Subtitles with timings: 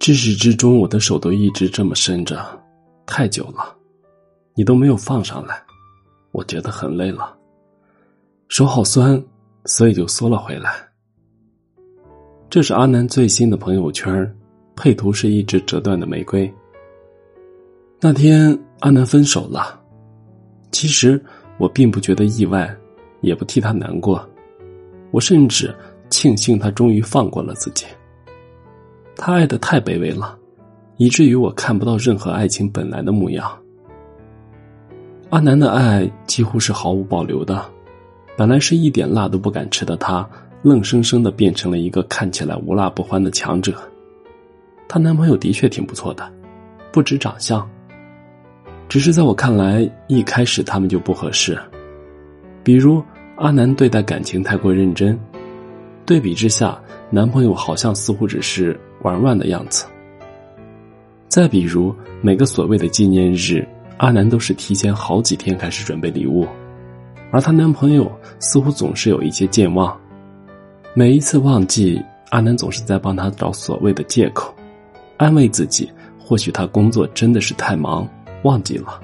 [0.00, 2.42] 至始至终，我的手都一直这么伸着，
[3.04, 3.76] 太久了，
[4.54, 5.62] 你都没有放上来，
[6.32, 7.36] 我觉得很累了，
[8.48, 9.22] 手好酸，
[9.66, 10.72] 所以就缩了回来。
[12.48, 14.34] 这是阿南最新的朋友圈，
[14.74, 16.50] 配图是一只折断的玫瑰。
[18.00, 19.78] 那天阿南分手了，
[20.72, 21.22] 其实
[21.58, 22.74] 我并不觉得意外，
[23.20, 24.26] 也不替他难过，
[25.10, 25.76] 我甚至
[26.08, 27.84] 庆幸他终于放过了自己。
[29.22, 30.34] 他爱的太卑微了，
[30.96, 33.52] 以至于我看不到任何爱情本来的模样。
[35.28, 37.62] 阿南的爱几乎是毫无保留的，
[38.34, 40.26] 本来是一点辣都不敢吃的他，
[40.62, 43.74] 愣生生的变成了一个看起来无辣不欢的强者。
[44.88, 46.26] 她男朋友的确挺不错的，
[46.90, 47.68] 不止长相。
[48.88, 51.58] 只是在我看来，一开始他们就不合适。
[52.64, 53.04] 比如
[53.36, 55.20] 阿南对待感情太过认真，
[56.06, 59.84] 对比之下，男朋友好像似乎只是玩玩的样子。
[61.26, 63.66] 再比如每个所谓的纪念日，
[63.98, 66.46] 阿南都是提前好几天开始准备礼物，
[67.30, 69.96] 而她男朋友似乎总是有一些健忘。
[70.94, 72.00] 每一次忘记，
[72.30, 74.54] 阿南总是在帮他找所谓的借口，
[75.16, 78.08] 安慰自己，或许他工作真的是太忙。
[78.42, 79.00] 忘记了，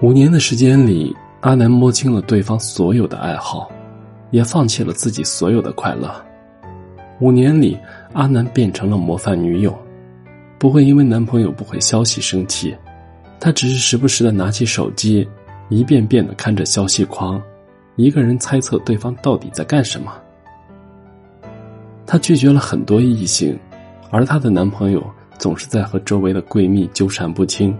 [0.00, 3.70] 五年的时间里，阿南摸清了对方所有的爱好，
[4.30, 6.10] 也放弃了自己所有的快乐。
[7.20, 7.78] 五年里，
[8.12, 9.76] 阿南变成了模范女友，
[10.58, 12.76] 不会因为男朋友不回消息生气，
[13.40, 15.28] 她只是时不时的拿起手机，
[15.68, 17.42] 一遍遍的看着消息框，
[17.96, 20.12] 一个人猜测对方到底在干什么。
[22.06, 23.58] 她拒绝了很多异性，
[24.10, 25.02] 而她的男朋友。
[25.38, 27.72] 总是在和周围的闺蜜纠缠不清。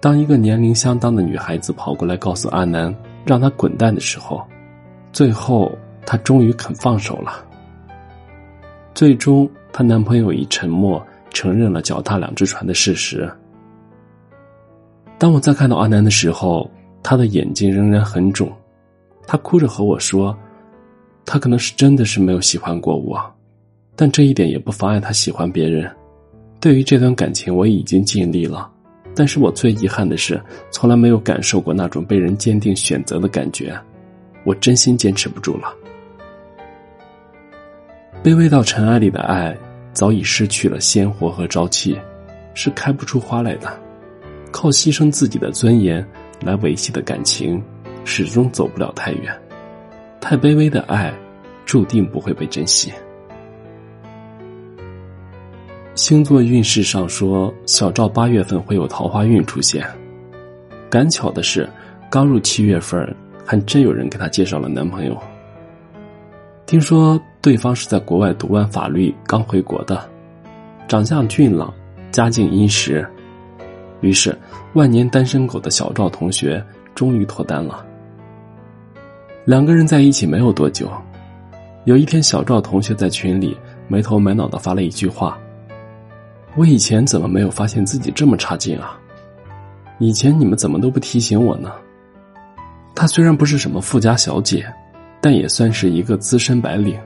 [0.00, 4.46] 当一个年龄相当的女孩子跑过来告诉阿南让他滚蛋的时候，
[5.14, 5.72] 最后
[6.12, 7.42] 她终于肯放手了。
[8.94, 13.26] 最终，她男朋友以沉默承认了脚踏两只船的事实。
[15.16, 16.70] 当我再看到阿南的时候，
[17.02, 18.52] 他的眼睛仍然很肿，
[19.26, 20.36] 他哭着和我说
[21.24, 23.18] ：“他可能是真的是没有喜欢过我。”
[23.96, 25.90] 但这一点也不妨碍他喜欢别人。
[26.60, 28.70] 对于这段感情，我已经尽力了，
[29.14, 30.38] 但是我最遗憾的是，
[30.70, 33.74] 从来没有感受过那种被人坚定选择的感觉。
[34.44, 35.74] 我真心坚持不住了。
[38.22, 39.56] 卑微到尘埃里的爱，
[39.92, 41.98] 早已失去了鲜活和朝气，
[42.54, 43.68] 是开不出花来的。
[44.52, 46.06] 靠牺牲自己的尊严
[46.40, 47.60] 来维系的感情，
[48.04, 49.36] 始终走不了太远。
[50.20, 51.12] 太卑微的爱，
[51.66, 52.92] 注定不会被珍惜。
[55.96, 59.84] 星座运势上说，小赵八月份会有桃花运出现。
[60.88, 61.68] 赶巧的是，
[62.08, 63.04] 刚入七月份，
[63.44, 65.20] 还真有人给他介绍了男朋友。
[66.66, 70.08] 听说对方是在国外读完法律刚回国的，
[70.86, 71.74] 长相俊朗，
[72.12, 73.04] 家境殷实。
[74.00, 74.38] 于是，
[74.74, 76.64] 万年单身狗的小赵同学
[76.94, 77.84] 终于脱单了。
[79.44, 80.88] 两个人在一起没有多久，
[81.84, 85.36] 有一天，小赵同学在群里没头没脑的发了一句话。
[86.54, 88.96] 我以前怎么没有发现自己这么差劲啊？
[89.98, 91.72] 以前你们怎么都不提醒我呢？
[92.94, 94.64] 她虽然不是什么富家小姐，
[95.20, 96.96] 但也算是一个资深白领。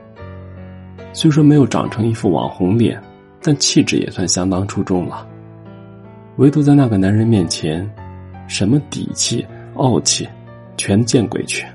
[1.17, 3.01] 虽说没有长成一副网红脸，
[3.41, 5.27] 但气质也算相当出众了。
[6.35, 7.91] 唯独在那个男人面前，
[8.47, 9.43] 什么底气、
[9.77, 10.29] 傲气，
[10.77, 11.65] 全见鬼去。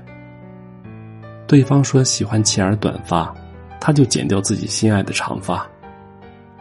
[1.45, 3.35] 对方说喜欢齐耳短发，
[3.81, 5.69] 他就剪掉自己心爱的长发。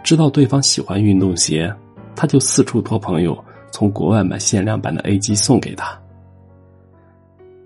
[0.02, 1.72] 知道对方喜欢运动鞋，
[2.16, 3.38] 他就四处托朋友
[3.70, 5.96] 从国外买限量版的 A 级送给他。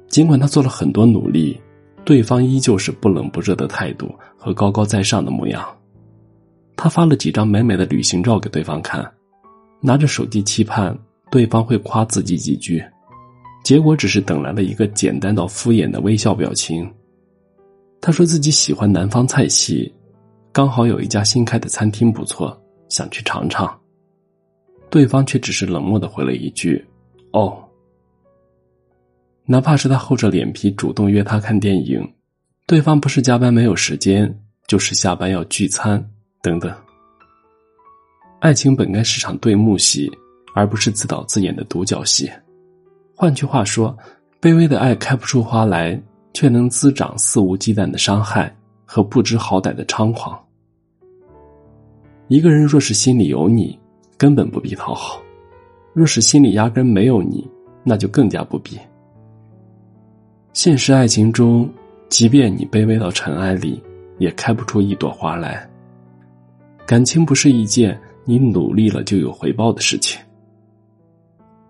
[0.09, 1.59] 尽管他做了很多努力，
[2.07, 5.77] 对方依旧是不冷不热的态度和高高在上的模样。
[6.77, 9.05] 他发了几张美美的旅行照给对方看，
[9.81, 10.97] 拿着手机期盼
[11.33, 12.81] 对方会夸自己几句，
[13.65, 16.89] 结果只是等来了一个简单到敷衍的微笑表情。
[18.01, 19.93] 他说自己喜欢南方菜系。
[20.53, 22.57] 刚好有一家新开的餐厅不错，
[22.89, 23.69] 想去尝尝。
[24.89, 26.83] 对方却只是冷漠的回了一句
[27.35, 27.63] ：“哦。”
[29.49, 32.05] 哪怕是他厚着脸皮主动约他看电影，
[32.67, 36.05] 对方不是加班没有时间，就是下班要聚餐
[36.43, 36.75] 等等。
[38.41, 40.11] 爱情本该是场对幕戏，
[40.53, 42.29] 而不是自导自演的独角戏。
[43.15, 43.97] 换句话说，
[44.41, 46.01] 卑微的爱开不出花来，
[46.35, 48.55] 却能滋长肆无忌惮的伤害
[48.85, 50.39] 和不知好歹的猖狂。
[52.27, 53.79] 一个人若是心里有你，
[54.19, 55.21] 根本不必讨好；
[55.95, 57.49] 若是心里压根没有你，
[57.85, 58.77] 那就更加不必。
[60.57, 61.71] 现实爱情中，
[62.09, 63.79] 即便你卑微到尘埃里，
[64.17, 65.69] 也开不出一朵花来。
[66.87, 70.19] 感情不是一件你努力了就有回报的事情。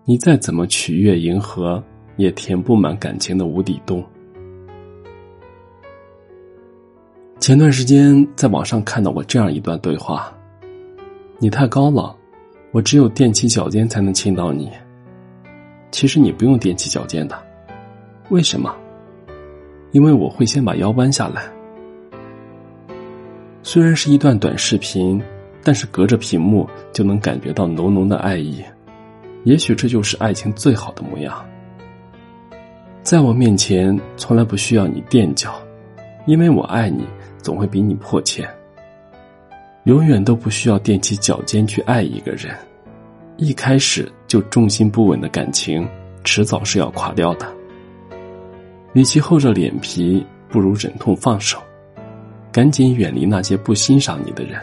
[0.05, 1.83] 你再怎么取悦迎合，
[2.15, 4.01] 也填不满感情的无底洞。
[7.41, 10.33] 前段时间在网上看到过这样一段对话
[11.39, 12.15] ：“你太高了，
[12.71, 14.71] 我只有踮起脚尖才能亲到你。
[15.91, 17.37] 其实你不用踮起脚尖的，
[18.29, 18.75] 为什么？
[19.91, 21.43] 因为我会先把腰弯下来。”
[23.63, 25.21] 虽然是一段短视频，
[25.63, 28.63] 但是隔着屏幕就能感觉到浓浓的爱意。
[29.43, 31.45] 也许这就是爱情最好的模样。
[33.03, 35.61] 在我面前，从来不需要你垫脚，
[36.25, 37.05] 因为我爱你。
[37.39, 38.45] 总会比你迫切。
[39.85, 42.53] 永远都不需要踮起脚尖去爱一个人，
[43.37, 45.87] 一开始就重心不稳的感情，
[46.25, 47.47] 迟早是要垮掉的。
[48.97, 51.61] 与其厚着脸皮，不如忍痛放手，
[52.51, 54.59] 赶紧远离那些不欣赏你的人，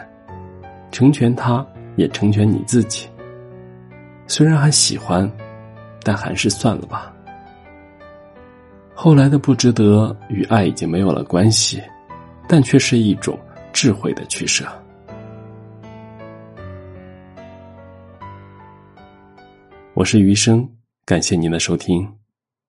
[0.91, 1.65] 成全他，
[1.95, 3.07] 也成全你自己。
[4.27, 5.31] 虽然还喜欢，
[6.03, 7.13] 但还是算了吧。
[8.93, 11.81] 后来的不值得，与爱已经没有了关系。
[12.45, 13.39] 但却是一种
[13.71, 14.65] 智慧的取舍。
[19.93, 20.69] 我是余生，
[21.05, 22.05] 感谢您的收听。